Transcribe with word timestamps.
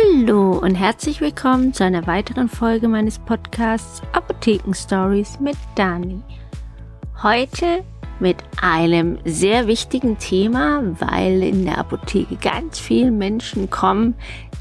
Hallo 0.00 0.52
und 0.52 0.74
herzlich 0.76 1.20
willkommen 1.20 1.74
zu 1.74 1.84
einer 1.84 2.06
weiteren 2.06 2.48
Folge 2.48 2.88
meines 2.88 3.18
Podcasts 3.18 4.02
Apotheken 4.12 4.72
Stories 4.72 5.40
mit 5.40 5.56
Dani. 5.74 6.22
Heute 7.22 7.84
mit 8.18 8.36
einem 8.62 9.18
sehr 9.24 9.66
wichtigen 9.66 10.16
Thema, 10.18 10.82
weil 11.00 11.42
in 11.42 11.64
der 11.64 11.78
Apotheke 11.78 12.36
ganz 12.36 12.78
viele 12.78 13.10
Menschen 13.10 13.68
kommen, 13.68 14.14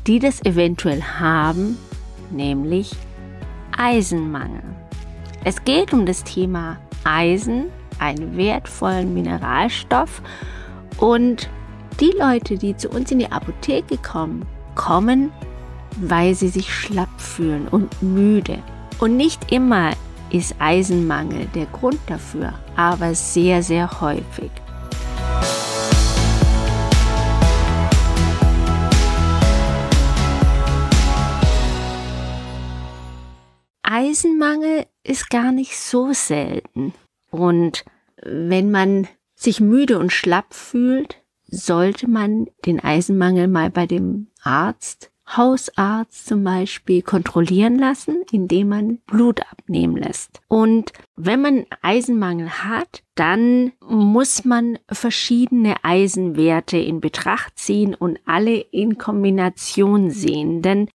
die 0.07 0.19
das 0.19 0.43
eventuell 0.45 1.01
haben, 1.01 1.77
nämlich 2.31 2.91
Eisenmangel. 3.77 4.63
Es 5.43 5.63
geht 5.63 5.93
um 5.93 6.05
das 6.05 6.23
Thema 6.23 6.77
Eisen, 7.03 7.65
einen 7.99 8.35
wertvollen 8.35 9.13
Mineralstoff 9.13 10.21
und 10.97 11.49
die 11.99 12.13
Leute, 12.17 12.57
die 12.57 12.75
zu 12.75 12.89
uns 12.89 13.11
in 13.11 13.19
die 13.19 13.31
Apotheke 13.31 13.97
kommen, 13.97 14.45
kommen, 14.79 15.33
weil 15.99 16.33
sie 16.35 16.47
sich 16.47 16.73
schlapp 16.73 17.19
fühlen 17.19 17.67
und 17.67 18.01
müde. 18.01 18.63
Und 18.99 19.17
nicht 19.17 19.51
immer 19.51 19.91
ist 20.31 20.55
Eisenmangel 20.57 21.47
der 21.53 21.65
Grund 21.65 21.99
dafür, 22.07 22.53
aber 22.77 23.13
sehr, 23.13 23.61
sehr 23.61 23.99
häufig. 23.99 24.51
Eisenmangel 33.83 34.85
ist 35.03 35.29
gar 35.29 35.51
nicht 35.51 35.77
so 35.77 36.13
selten. 36.13 36.93
Und 37.31 37.83
wenn 38.23 38.71
man 38.71 39.09
sich 39.35 39.59
müde 39.59 39.99
und 39.99 40.13
schlapp 40.13 40.53
fühlt, 40.53 41.21
sollte 41.51 42.09
man 42.09 42.47
den 42.65 42.79
Eisenmangel 42.79 43.47
mal 43.47 43.69
bei 43.69 43.85
dem 43.85 44.27
Arzt, 44.43 45.11
Hausarzt 45.35 46.25
zum 46.25 46.43
Beispiel, 46.43 47.03
kontrollieren 47.03 47.77
lassen, 47.77 48.23
indem 48.31 48.69
man 48.69 48.97
Blut 49.05 49.41
abnehmen 49.51 49.95
lässt. 49.95 50.41
Und 50.47 50.91
wenn 51.15 51.41
man 51.41 51.65
Eisenmangel 51.81 52.49
hat, 52.49 53.03
dann 53.13 53.73
muss 53.87 54.43
man 54.43 54.79
verschiedene 54.91 55.75
Eisenwerte 55.83 56.77
in 56.77 56.99
Betracht 56.99 57.59
ziehen 57.59 57.93
und 57.93 58.19
alle 58.25 58.57
in 58.57 58.97
Kombination 58.97 60.09
sehen. 60.09 60.63
Denn 60.63 60.89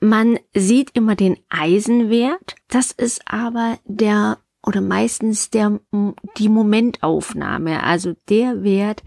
man 0.00 0.38
sieht 0.54 0.96
immer 0.96 1.14
den 1.14 1.36
Eisenwert, 1.48 2.56
das 2.68 2.90
ist 2.90 3.22
aber 3.26 3.78
der 3.84 4.38
oder 4.66 4.80
meistens 4.80 5.50
der, 5.50 5.80
die 6.36 6.48
Momentaufnahme, 6.48 7.82
also 7.82 8.14
der 8.28 8.62
Wert, 8.62 9.02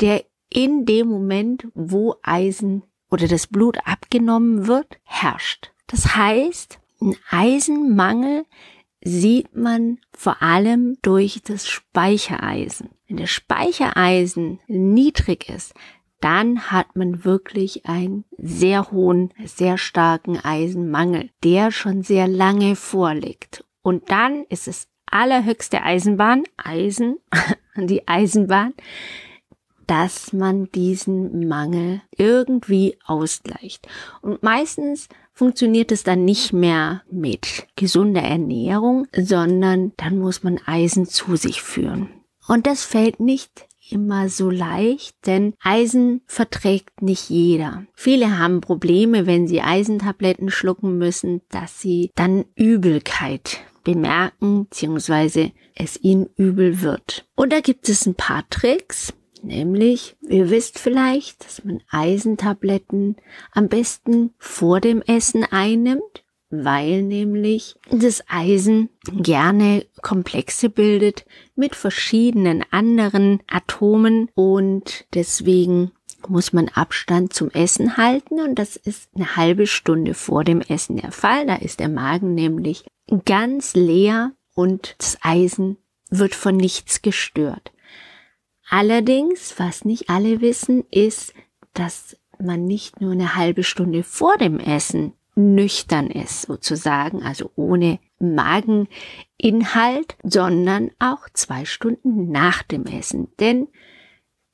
der 0.00 0.24
in 0.48 0.84
dem 0.84 1.08
Moment, 1.08 1.68
wo 1.74 2.16
Eisen 2.22 2.82
oder 3.10 3.28
das 3.28 3.46
Blut 3.46 3.78
abgenommen 3.84 4.66
wird, 4.66 4.98
herrscht. 5.04 5.72
Das 5.86 6.16
heißt, 6.16 6.78
ein 7.00 7.16
Eisenmangel 7.30 8.44
sieht 9.02 9.56
man 9.56 9.98
vor 10.12 10.42
allem 10.42 10.98
durch 11.02 11.40
das 11.42 11.68
Speichereisen. 11.68 12.90
Wenn 13.08 13.16
das 13.16 13.30
Speichereisen 13.30 14.60
niedrig 14.66 15.48
ist, 15.48 15.74
dann 16.20 16.70
hat 16.70 16.96
man 16.96 17.24
wirklich 17.24 17.86
einen 17.86 18.24
sehr 18.36 18.90
hohen, 18.90 19.32
sehr 19.44 19.78
starken 19.78 20.38
Eisenmangel, 20.38 21.30
der 21.42 21.70
schon 21.70 22.02
sehr 22.02 22.28
lange 22.28 22.76
vorliegt. 22.76 23.64
Und 23.82 24.10
dann 24.10 24.44
ist 24.50 24.68
es 24.68 24.88
allerhöchste 25.06 25.82
Eisenbahn, 25.82 26.44
Eisen, 26.58 27.16
die 27.76 28.06
Eisenbahn, 28.06 28.74
dass 29.90 30.32
man 30.32 30.70
diesen 30.70 31.48
Mangel 31.48 32.00
irgendwie 32.16 32.96
ausgleicht. 33.04 33.88
Und 34.22 34.40
meistens 34.40 35.08
funktioniert 35.32 35.90
es 35.90 36.04
dann 36.04 36.24
nicht 36.24 36.52
mehr 36.52 37.02
mit 37.10 37.66
gesunder 37.74 38.22
Ernährung, 38.22 39.08
sondern 39.12 39.92
dann 39.96 40.18
muss 40.18 40.44
man 40.44 40.60
Eisen 40.64 41.06
zu 41.06 41.34
sich 41.34 41.60
führen. 41.60 42.08
Und 42.46 42.68
das 42.68 42.84
fällt 42.84 43.18
nicht 43.18 43.66
immer 43.90 44.28
so 44.28 44.48
leicht, 44.48 45.16
denn 45.26 45.54
Eisen 45.60 46.20
verträgt 46.26 47.02
nicht 47.02 47.28
jeder. 47.28 47.84
Viele 47.94 48.38
haben 48.38 48.60
Probleme, 48.60 49.26
wenn 49.26 49.48
sie 49.48 49.60
Eisentabletten 49.60 50.50
schlucken 50.50 50.98
müssen, 50.98 51.40
dass 51.48 51.80
sie 51.80 52.12
dann 52.14 52.44
Übelkeit 52.54 53.58
bemerken, 53.82 54.66
beziehungsweise 54.66 55.50
es 55.74 56.00
ihnen 56.00 56.28
übel 56.36 56.80
wird. 56.80 57.26
Und 57.34 57.52
da 57.52 57.58
gibt 57.58 57.88
es 57.88 58.06
ein 58.06 58.14
paar 58.14 58.48
Tricks, 58.50 59.14
Nämlich, 59.42 60.16
ihr 60.28 60.50
wisst 60.50 60.78
vielleicht, 60.78 61.44
dass 61.44 61.64
man 61.64 61.82
Eisentabletten 61.90 63.16
am 63.52 63.68
besten 63.68 64.34
vor 64.38 64.80
dem 64.80 65.02
Essen 65.02 65.44
einnimmt, 65.44 66.24
weil 66.50 67.02
nämlich 67.02 67.76
das 67.90 68.22
Eisen 68.28 68.90
gerne 69.04 69.86
Komplexe 70.02 70.68
bildet 70.68 71.24
mit 71.54 71.76
verschiedenen 71.76 72.64
anderen 72.70 73.40
Atomen 73.46 74.28
und 74.34 75.06
deswegen 75.14 75.92
muss 76.28 76.52
man 76.52 76.68
Abstand 76.68 77.32
zum 77.32 77.50
Essen 77.50 77.96
halten 77.96 78.40
und 78.40 78.58
das 78.58 78.76
ist 78.76 79.08
eine 79.14 79.36
halbe 79.36 79.66
Stunde 79.66 80.14
vor 80.14 80.44
dem 80.44 80.60
Essen 80.60 80.96
der 80.96 81.12
Fall. 81.12 81.46
Da 81.46 81.54
ist 81.56 81.80
der 81.80 81.88
Magen 81.88 82.34
nämlich 82.34 82.84
ganz 83.24 83.74
leer 83.74 84.32
und 84.54 84.96
das 84.98 85.18
Eisen 85.22 85.78
wird 86.10 86.34
von 86.34 86.56
nichts 86.56 87.00
gestört. 87.00 87.72
Allerdings, 88.70 89.58
was 89.58 89.84
nicht 89.84 90.08
alle 90.08 90.40
wissen, 90.40 90.84
ist, 90.92 91.34
dass 91.74 92.16
man 92.38 92.64
nicht 92.64 93.00
nur 93.00 93.10
eine 93.12 93.34
halbe 93.34 93.64
Stunde 93.64 94.04
vor 94.04 94.38
dem 94.38 94.60
Essen 94.60 95.12
nüchtern 95.34 96.06
ist, 96.06 96.42
sozusagen, 96.42 97.24
also 97.24 97.50
ohne 97.56 97.98
Mageninhalt, 98.20 100.16
sondern 100.22 100.92
auch 101.00 101.28
zwei 101.34 101.64
Stunden 101.64 102.30
nach 102.30 102.62
dem 102.62 102.86
Essen. 102.86 103.28
Denn 103.40 103.66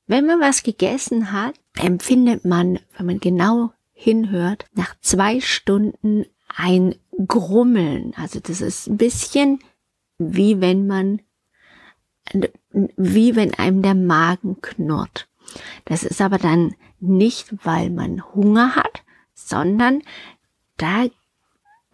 wenn 0.06 0.24
man 0.24 0.40
was 0.40 0.62
gegessen 0.62 1.32
hat, 1.32 1.54
empfindet 1.78 2.46
man, 2.46 2.78
wenn 2.96 3.06
man 3.06 3.20
genau 3.20 3.72
hinhört, 3.92 4.64
nach 4.72 4.94
zwei 5.00 5.40
Stunden 5.40 6.24
ein 6.56 6.94
Grummeln. 7.26 8.14
Also 8.16 8.40
das 8.40 8.62
ist 8.62 8.86
ein 8.86 8.96
bisschen 8.96 9.58
wie 10.18 10.60
wenn 10.60 10.86
man 10.86 11.20
wie 12.72 13.36
wenn 13.36 13.54
einem 13.54 13.82
der 13.82 13.94
Magen 13.94 14.60
knurrt. 14.60 15.28
Das 15.84 16.02
ist 16.02 16.20
aber 16.20 16.38
dann 16.38 16.74
nicht, 17.00 17.64
weil 17.64 17.90
man 17.90 18.22
Hunger 18.34 18.74
hat, 18.76 19.02
sondern 19.34 20.02
da 20.76 21.06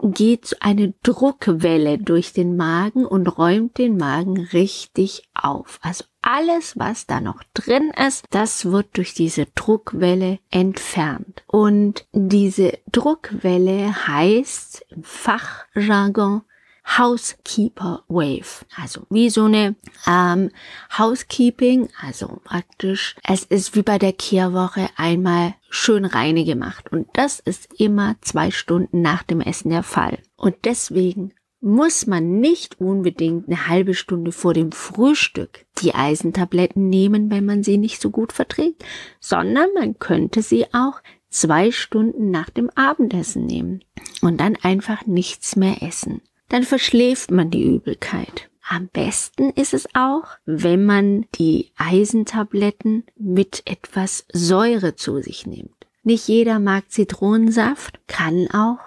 geht 0.02 0.56
eine 0.60 0.94
Druckwelle 1.02 1.98
durch 1.98 2.32
den 2.32 2.56
Magen 2.56 3.06
und 3.06 3.26
räumt 3.38 3.78
den 3.78 3.96
Magen 3.96 4.40
richtig 4.52 5.28
auf. 5.34 5.78
Also 5.82 6.04
alles, 6.22 6.76
was 6.76 7.06
da 7.06 7.20
noch 7.20 7.42
drin 7.54 7.92
ist, 8.06 8.24
das 8.30 8.64
wird 8.64 8.96
durch 8.96 9.14
diese 9.14 9.46
Druckwelle 9.54 10.40
entfernt. 10.50 11.44
Und 11.46 12.06
diese 12.12 12.78
Druckwelle 12.90 14.06
heißt 14.08 14.86
im 14.90 15.04
Fachjargon 15.04 16.42
Housekeeper 16.84 18.02
Wave. 18.08 18.64
Also 18.76 19.02
wie 19.10 19.30
so 19.30 19.44
eine 19.44 19.76
ähm, 20.06 20.50
Housekeeping, 20.98 21.88
also 22.00 22.40
praktisch, 22.44 23.16
es 23.26 23.44
ist 23.44 23.74
wie 23.76 23.82
bei 23.82 23.98
der 23.98 24.12
Kehrwoche 24.12 24.88
einmal 24.96 25.54
schön 25.68 26.04
reine 26.04 26.44
gemacht. 26.44 26.90
Und 26.92 27.08
das 27.14 27.40
ist 27.40 27.68
immer 27.78 28.16
zwei 28.20 28.50
Stunden 28.50 29.00
nach 29.00 29.22
dem 29.22 29.40
Essen 29.40 29.70
der 29.70 29.82
Fall. 29.82 30.18
Und 30.36 30.56
deswegen 30.64 31.32
muss 31.60 32.08
man 32.08 32.40
nicht 32.40 32.80
unbedingt 32.80 33.46
eine 33.46 33.68
halbe 33.68 33.94
Stunde 33.94 34.32
vor 34.32 34.52
dem 34.52 34.72
Frühstück 34.72 35.64
die 35.80 35.94
Eisentabletten 35.94 36.88
nehmen, 36.88 37.30
wenn 37.30 37.46
man 37.46 37.62
sie 37.62 37.78
nicht 37.78 38.02
so 38.02 38.10
gut 38.10 38.32
verträgt, 38.32 38.84
sondern 39.20 39.68
man 39.74 39.98
könnte 40.00 40.42
sie 40.42 40.66
auch 40.74 41.00
zwei 41.28 41.70
Stunden 41.70 42.32
nach 42.32 42.50
dem 42.50 42.68
Abendessen 42.70 43.46
nehmen 43.46 43.84
und 44.22 44.40
dann 44.40 44.56
einfach 44.56 45.06
nichts 45.06 45.54
mehr 45.54 45.82
essen 45.82 46.20
dann 46.52 46.64
verschläft 46.64 47.30
man 47.30 47.50
die 47.50 47.64
Übelkeit. 47.64 48.50
Am 48.68 48.88
besten 48.88 49.50
ist 49.50 49.72
es 49.72 49.88
auch, 49.94 50.24
wenn 50.44 50.84
man 50.84 51.24
die 51.34 51.72
Eisentabletten 51.76 53.04
mit 53.16 53.62
etwas 53.64 54.26
Säure 54.32 54.94
zu 54.94 55.22
sich 55.22 55.46
nimmt. 55.46 55.74
Nicht 56.02 56.28
jeder 56.28 56.58
mag 56.58 56.90
Zitronensaft, 56.90 58.00
kann 58.06 58.48
auch 58.50 58.80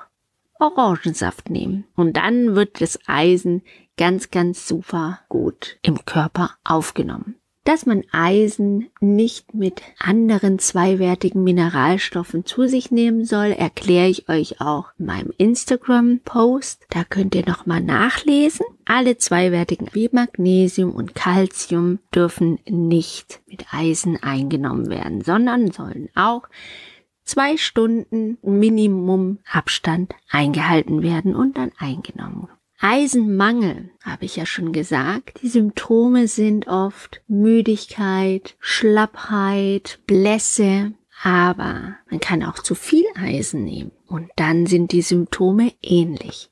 Orangensaft 0.60 1.50
nehmen. 1.50 1.86
Und 1.96 2.18
dann 2.18 2.56
wird 2.56 2.82
das 2.82 3.00
Eisen 3.08 3.64
ganz, 3.98 4.30
ganz 4.30 4.68
super 4.68 5.22
gut 5.28 5.80
im 5.82 6.06
Körper 6.06 6.52
aufgenommen 6.64 7.36
dass 7.66 7.88
man 7.88 8.04
Eisen 8.12 8.90
nicht 9.02 9.54
mit 9.56 9.82
anderen 10.00 10.60
zweiwertigen 10.60 11.44
Mineralstoffen 11.44 12.46
zu 12.46 12.68
sich 12.68 12.92
nehmen 12.92 13.26
soll, 13.26 13.48
erkläre 13.48 14.08
ich 14.08 14.30
euch 14.30 14.62
auch 14.62 14.92
in 15.00 15.08
meinem 15.08 15.34
Instagram-Post. 15.38 16.86
Da 16.92 17.04
könnt 17.04 17.34
ihr 17.34 17.46
nochmal 17.46 17.82
nachlesen. 17.82 18.66
Alle 18.86 19.18
zweiwertigen 19.18 19.90
wie 19.94 20.10
Magnesium 20.12 20.92
und 20.92 21.16
Calcium 21.16 22.00
dürfen 22.14 22.60
nicht 22.70 23.42
mit 23.48 23.66
Eisen 23.72 24.22
eingenommen 24.22 24.90
werden, 24.90 25.22
sondern 25.22 25.72
sollen 25.72 26.10
auch 26.14 26.44
zwei 27.24 27.58
Stunden 27.58 28.38
Minimum 28.44 29.40
Abstand 29.52 30.14
eingehalten 30.30 31.02
werden 31.02 31.36
und 31.36 31.58
dann 31.58 31.72
eingenommen. 31.80 32.48
Eisenmangel, 32.80 33.92
habe 34.04 34.26
ich 34.26 34.36
ja 34.36 34.46
schon 34.46 34.72
gesagt. 34.72 35.42
Die 35.42 35.48
Symptome 35.48 36.28
sind 36.28 36.68
oft 36.68 37.22
Müdigkeit, 37.28 38.56
Schlappheit, 38.60 40.00
Blässe, 40.08 40.94
aber 41.24 41.96
man 42.10 42.20
kann 42.20 42.44
auch 42.44 42.60
zu 42.60 42.76
viel 42.76 43.06
Eisen 43.16 43.64
nehmen 43.64 43.92
und 44.08 44.30
dann 44.36 44.66
sind 44.66 44.92
die 44.92 45.02
Symptome 45.02 45.72
ähnlich. 45.82 46.50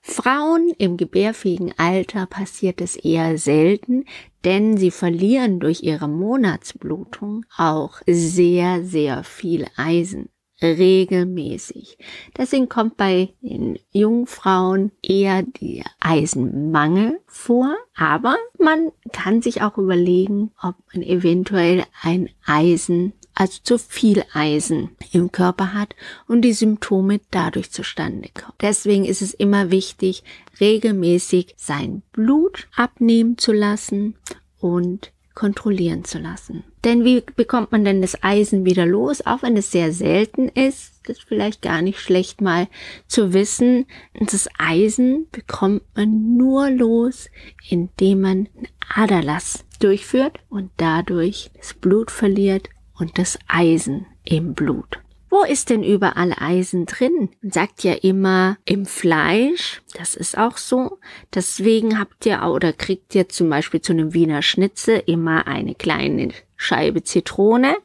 Frauen 0.00 0.72
im 0.78 0.96
gebärfähigen 0.96 1.74
Alter 1.76 2.26
passiert 2.26 2.80
es 2.80 2.96
eher 2.96 3.36
selten, 3.36 4.06
denn 4.44 4.78
sie 4.78 4.90
verlieren 4.90 5.60
durch 5.60 5.82
ihre 5.82 6.08
Monatsblutung 6.08 7.44
auch 7.56 8.00
sehr, 8.06 8.82
sehr 8.82 9.22
viel 9.24 9.66
Eisen 9.76 10.30
regelmäßig. 10.62 11.98
Deswegen 12.36 12.68
kommt 12.68 12.96
bei 12.96 13.30
den 13.40 13.78
Jungfrauen 13.92 14.92
eher 15.02 15.42
der 15.42 15.84
Eisenmangel 16.00 17.20
vor, 17.26 17.76
aber 17.96 18.36
man 18.58 18.92
kann 19.12 19.42
sich 19.42 19.62
auch 19.62 19.78
überlegen, 19.78 20.52
ob 20.62 20.74
man 20.92 21.02
eventuell 21.02 21.84
ein 22.02 22.28
Eisen 22.44 23.12
also 23.34 23.60
zu 23.62 23.78
viel 23.78 24.22
Eisen 24.34 24.90
im 25.12 25.32
Körper 25.32 25.72
hat 25.72 25.94
und 26.26 26.42
die 26.42 26.52
Symptome 26.52 27.20
dadurch 27.30 27.70
zustande 27.70 28.28
kommen. 28.34 28.52
Deswegen 28.60 29.06
ist 29.06 29.22
es 29.22 29.32
immer 29.32 29.70
wichtig, 29.70 30.24
regelmäßig 30.60 31.54
sein 31.56 32.02
Blut 32.12 32.68
abnehmen 32.76 33.38
zu 33.38 33.52
lassen 33.52 34.16
und 34.58 35.12
kontrollieren 35.34 36.04
zu 36.04 36.18
lassen. 36.18 36.64
Denn 36.84 37.04
wie 37.04 37.22
bekommt 37.36 37.72
man 37.72 37.84
denn 37.84 38.00
das 38.00 38.22
Eisen 38.22 38.64
wieder 38.64 38.86
los, 38.86 39.24
auch 39.24 39.42
wenn 39.42 39.56
es 39.56 39.70
sehr 39.70 39.92
selten 39.92 40.48
ist? 40.48 41.08
Ist 41.08 41.24
vielleicht 41.24 41.62
gar 41.62 41.82
nicht 41.82 41.98
schlecht 41.98 42.40
mal 42.40 42.68
zu 43.06 43.32
wissen. 43.32 43.86
Das 44.18 44.48
Eisen 44.58 45.26
bekommt 45.32 45.82
man 45.94 46.36
nur 46.36 46.70
los, 46.70 47.28
indem 47.68 48.20
man 48.20 48.30
einen 48.54 48.68
Aderlass 48.94 49.64
durchführt 49.80 50.38
und 50.48 50.70
dadurch 50.76 51.50
das 51.56 51.74
Blut 51.74 52.10
verliert 52.10 52.68
und 52.98 53.18
das 53.18 53.38
Eisen 53.48 54.06
im 54.24 54.54
Blut. 54.54 55.00
Wo 55.30 55.44
ist 55.44 55.70
denn 55.70 55.84
überall 55.84 56.34
Eisen 56.36 56.86
drin? 56.86 57.30
Man 57.40 57.52
sagt 57.52 57.84
ja 57.84 57.92
immer 57.94 58.58
im 58.64 58.84
Fleisch, 58.84 59.80
das 59.96 60.16
ist 60.16 60.36
auch 60.36 60.56
so. 60.56 60.98
Deswegen 61.32 62.00
habt 62.00 62.26
ihr 62.26 62.42
oder 62.42 62.72
kriegt 62.72 63.14
ihr 63.14 63.28
zum 63.28 63.48
Beispiel 63.48 63.80
zu 63.80 63.92
einem 63.92 64.12
Wiener 64.12 64.42
Schnitzel 64.42 65.00
immer 65.06 65.46
eine 65.46 65.76
kleine 65.76 66.30
Scheibe 66.56 67.04
Zitrone. 67.04 67.76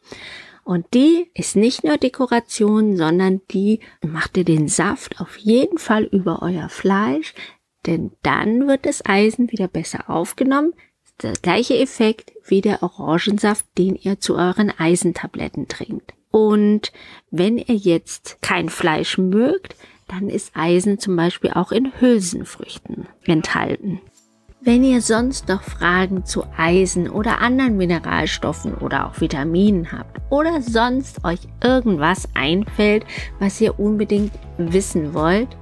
Und 0.64 0.88
die 0.96 1.30
ist 1.36 1.56
nicht 1.56 1.84
nur 1.84 1.98
Dekoration, 1.98 2.98
sondern 2.98 3.42
die 3.52 3.80
macht 4.02 4.36
ihr 4.38 4.44
den 4.44 4.68
Saft 4.68 5.22
auf 5.22 5.38
jeden 5.38 5.78
Fall 5.78 6.06
über 6.06 6.42
euer 6.42 6.70
Fleisch, 6.70 7.36
denn 7.86 8.12
dann 8.24 8.68
wird 8.68 8.88
das 8.88 9.06
Eisen 9.06 9.52
wieder 9.52 9.68
besser 9.68 10.10
aufgenommen, 10.10 10.74
der 11.22 11.34
gleiche 11.34 11.78
Effekt 11.78 12.32
wie 12.44 12.62
der 12.62 12.82
Orangensaft, 12.82 13.66
den 13.78 13.96
ihr 13.96 14.20
zu 14.20 14.36
euren 14.36 14.72
Eisentabletten 14.72 15.68
trinkt. 15.68 16.14
Und 16.36 16.92
wenn 17.32 17.58
ihr 17.58 17.76
jetzt 17.76 18.40
kein 18.42 18.68
Fleisch 18.68 19.18
mögt, 19.18 19.78
dann 20.10 20.28
ist 20.28 20.52
Eisen 20.54 21.00
zum 21.00 21.16
Beispiel 21.16 21.52
auch 21.52 21.72
in 21.72 21.94
Hülsenfrüchten 21.98 23.08
enthalten. 23.24 24.02
Wenn 24.60 24.84
ihr 24.84 25.00
sonst 25.00 25.48
noch 25.48 25.62
Fragen 25.64 26.26
zu 26.26 26.44
Eisen 26.58 27.10
oder 27.10 27.40
anderen 27.40 27.78
Mineralstoffen 27.78 28.74
oder 28.76 29.08
auch 29.08 29.22
Vitaminen 29.22 29.94
habt 29.94 30.20
oder 30.30 30.62
sonst 30.62 31.24
euch 31.24 31.40
irgendwas 31.64 32.28
einfällt, 32.34 33.06
was 33.40 33.62
ihr 33.62 33.80
unbedingt 33.80 34.34
wissen 34.58 35.14
wollt, 35.14 35.56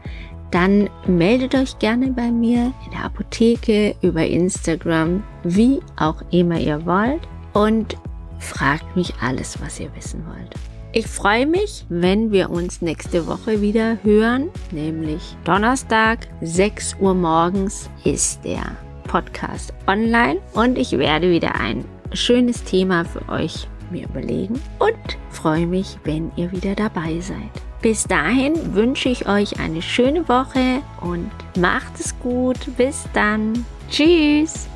dann 0.49 0.89
meldet 1.05 1.53
euch 1.53 1.77
gerne 1.77 2.07
bei 2.07 2.31
mir 2.31 2.73
in 2.83 2.91
der 2.93 3.05
Apotheke, 3.05 3.93
über 4.01 4.25
Instagram, 4.25 5.21
wie 5.43 5.81
auch 5.97 6.23
immer 6.31 6.59
ihr 6.59 6.83
wollt 6.87 7.21
und 7.53 7.95
fragt 8.43 8.95
mich 8.95 9.13
alles, 9.21 9.61
was 9.61 9.79
ihr 9.79 9.93
wissen 9.95 10.25
wollt. 10.27 10.53
Ich 10.91 11.07
freue 11.07 11.47
mich, 11.47 11.85
wenn 11.89 12.31
wir 12.31 12.51
uns 12.51 12.81
nächste 12.81 13.25
Woche 13.25 13.61
wieder 13.61 13.97
hören, 14.03 14.49
nämlich 14.71 15.35
Donnerstag, 15.43 16.27
6 16.41 16.97
Uhr 16.99 17.15
morgens 17.15 17.89
ist 18.03 18.45
der 18.45 18.77
Podcast 19.07 19.73
online 19.87 20.39
und 20.53 20.77
ich 20.77 20.91
werde 20.91 21.31
wieder 21.31 21.55
ein 21.55 21.83
schönes 22.13 22.63
Thema 22.63 23.05
für 23.05 23.27
euch 23.29 23.67
mir 23.89 24.07
überlegen 24.07 24.61
und 24.79 25.17
freue 25.29 25.65
mich, 25.65 25.97
wenn 26.03 26.31
ihr 26.35 26.51
wieder 26.51 26.75
dabei 26.75 27.19
seid. 27.19 27.51
Bis 27.81 28.03
dahin 28.05 28.75
wünsche 28.75 29.09
ich 29.09 29.27
euch 29.27 29.59
eine 29.59 29.81
schöne 29.81 30.27
Woche 30.29 30.81
und 31.01 31.29
macht 31.59 31.99
es 31.99 32.17
gut. 32.19 32.57
Bis 32.77 33.05
dann. 33.13 33.65
Tschüss. 33.89 34.67